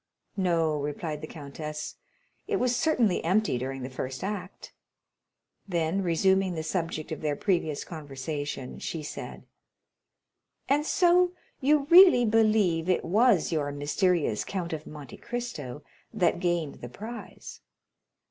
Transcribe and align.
"No," 0.35 0.79
replied 0.81 1.21
the 1.21 1.27
countess, 1.27 1.97
"it 2.47 2.55
was 2.55 2.75
certainly 2.75 3.23
empty 3.23 3.59
during 3.59 3.83
the 3.83 3.89
first 3.91 4.23
act;" 4.23 4.73
then, 5.67 6.01
resuming 6.01 6.55
the 6.55 6.63
subject 6.63 7.11
of 7.11 7.21
their 7.21 7.35
previous 7.35 7.83
conversation, 7.83 8.79
she 8.79 9.03
said, 9.03 9.43
"And 10.67 10.87
so 10.87 11.33
you 11.59 11.85
really 11.91 12.25
believe 12.25 12.89
it 12.89 13.05
was 13.05 13.51
your 13.51 13.71
mysterious 13.71 14.43
Count 14.43 14.73
of 14.73 14.87
Monte 14.87 15.17
Cristo 15.17 15.83
that 16.11 16.39
gained 16.39 16.81
the 16.81 16.89
prize?" 16.89 17.61